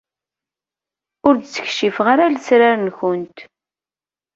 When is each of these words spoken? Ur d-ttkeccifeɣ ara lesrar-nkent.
Ur 1.27 1.33
d-ttkeccifeɣ 1.37 2.05
ara 2.13 2.33
lesrar-nkent. 2.33 3.37